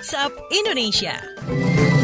[0.00, 1.99] WhatsApp Indonesia.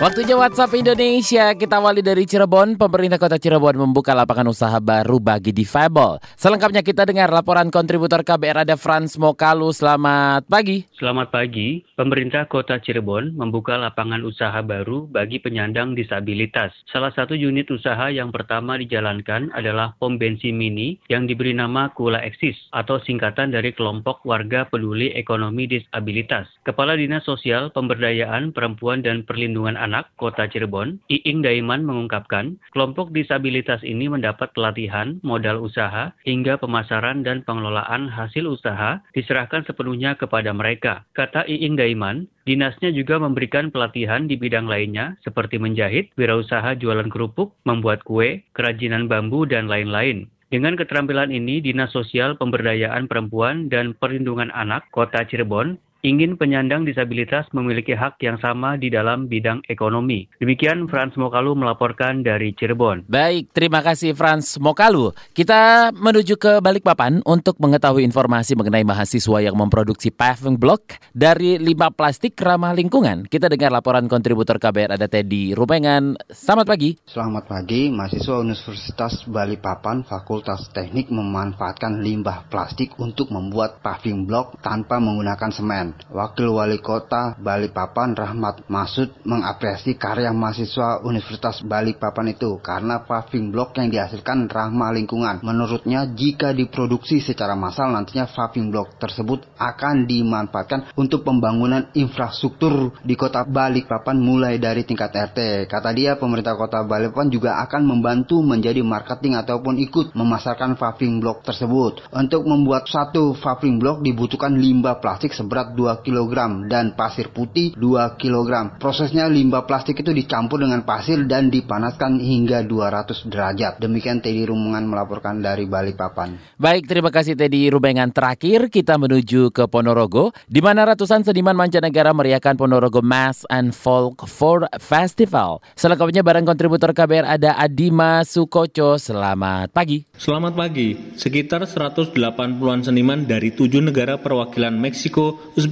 [0.00, 1.52] Waktunya WhatsApp Indonesia.
[1.52, 2.80] Kita awali dari Cirebon.
[2.80, 6.16] Pemerintah Kota Cirebon membuka lapangan usaha baru bagi difabel.
[6.40, 9.76] Selengkapnya kita dengar laporan kontributor KBR ada Frans Mokalu.
[9.76, 10.88] Selamat pagi.
[10.96, 11.84] Selamat pagi.
[12.00, 16.72] Pemerintah Kota Cirebon membuka lapangan usaha baru bagi penyandang disabilitas.
[16.88, 22.24] Salah satu unit usaha yang pertama dijalankan adalah pom bensin mini yang diberi nama Kula
[22.24, 26.48] Eksis atau singkatan dari kelompok warga peduli ekonomi disabilitas.
[26.64, 33.10] Kepala Dinas Sosial Pemberdayaan Perempuan dan Perlindungan Anak Anak Kota Cirebon, Iing Daiman mengungkapkan, kelompok
[33.10, 40.54] disabilitas ini mendapat pelatihan, modal usaha, hingga pemasaran dan pengelolaan hasil usaha diserahkan sepenuhnya kepada
[40.54, 41.02] mereka.
[41.18, 47.58] Kata Iing Daiman, dinasnya juga memberikan pelatihan di bidang lainnya seperti menjahit, wirausaha jualan kerupuk,
[47.66, 50.30] membuat kue, kerajinan bambu, dan lain-lain.
[50.50, 57.48] Dengan keterampilan ini, Dinas Sosial Pemberdayaan Perempuan dan Perlindungan Anak Kota Cirebon ingin penyandang disabilitas
[57.52, 60.28] memiliki hak yang sama di dalam bidang ekonomi.
[60.40, 63.04] Demikian Frans Mokalu melaporkan dari Cirebon.
[63.08, 65.12] Baik, terima kasih Frans Mokalu.
[65.36, 71.92] Kita menuju ke Balikpapan untuk mengetahui informasi mengenai mahasiswa yang memproduksi paving block dari limbah
[71.92, 73.28] plastik ramah lingkungan.
[73.28, 76.16] Kita dengar laporan kontributor KBR ada Teddy Rumengan.
[76.32, 76.96] Selamat pagi.
[77.04, 84.96] Selamat pagi, mahasiswa Universitas Balikpapan Fakultas Teknik memanfaatkan limbah plastik untuk membuat paving block tanpa
[84.96, 85.89] menggunakan semen.
[86.10, 93.78] Wakil Wali Kota Balikpapan Rahmat Masud mengapresiasi karya mahasiswa Universitas Balikpapan itu karena paving block
[93.78, 95.42] yang dihasilkan ramah lingkungan.
[95.42, 103.14] Menurutnya jika diproduksi secara massal nantinya paving block tersebut akan dimanfaatkan untuk pembangunan infrastruktur di
[103.14, 105.70] kota Balikpapan mulai dari tingkat RT.
[105.70, 111.46] Kata dia pemerintah kota Balikpapan juga akan membantu menjadi marketing ataupun ikut memasarkan paving block
[111.46, 112.02] tersebut.
[112.10, 118.20] Untuk membuat satu paving block dibutuhkan limbah plastik seberat 2 kg dan pasir putih 2
[118.20, 118.76] kg.
[118.76, 123.80] Prosesnya limbah plastik itu dicampur dengan pasir dan dipanaskan hingga 200 derajat.
[123.80, 126.36] Demikian Teddy Rumengan melaporkan dari Balikpapan.
[126.60, 128.12] Baik, terima kasih Teddy Rumengan.
[128.12, 134.28] Terakhir kita menuju ke Ponorogo, di mana ratusan seniman mancanegara meriahkan Ponorogo Mass and Folk
[134.28, 135.64] Four Festival.
[135.78, 139.00] Selengkapnya bareng kontributor KBR ada Adima Sukoco.
[139.00, 140.04] Selamat pagi.
[140.18, 141.16] Selamat pagi.
[141.16, 145.69] Sekitar 180-an seniman dari tujuh negara perwakilan Meksiko, Uzbekistan,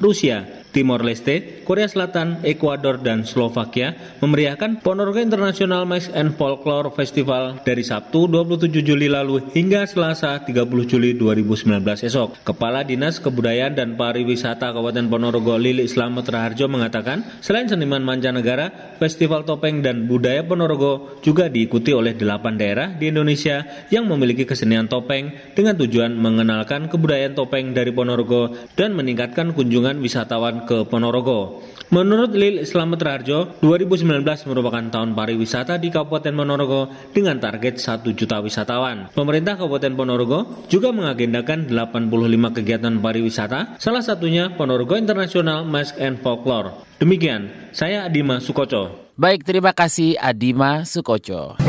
[0.00, 7.62] Rusia, Timor Leste, Korea Selatan, Ekuador, dan Slovakia memeriahkan Ponorogo International Mass and Folklore Festival
[7.62, 11.78] dari Sabtu 27 Juli lalu hingga Selasa 30 Juli 2019
[12.10, 12.42] esok.
[12.42, 19.46] Kepala Dinas Kebudayaan dan Pariwisata Kabupaten Ponorogo Lili Slamet Raharjo mengatakan, selain seniman mancanegara, Festival
[19.46, 23.62] Topeng dan Budaya Ponorogo juga diikuti oleh delapan daerah di Indonesia
[23.94, 30.63] yang memiliki kesenian topeng dengan tujuan mengenalkan kebudayaan topeng dari Ponorogo dan meningkatkan kunjungan wisatawan
[30.64, 31.62] ke Ponorogo.
[31.92, 38.42] Menurut Lil Slamet Raharjo, 2019 merupakan tahun pariwisata di Kabupaten Ponorogo dengan target 1 juta
[38.42, 39.12] wisatawan.
[39.14, 46.74] Pemerintah Kabupaten Ponorogo juga mengagendakan 85 kegiatan pariwisata, salah satunya Ponorogo International Mask and Folklore.
[46.98, 49.12] Demikian, saya Adima Sukoco.
[49.14, 51.60] Baik, terima kasih Adima Sukoco.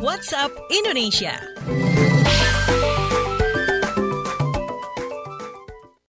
[0.00, 1.34] WhatsApp Indonesia.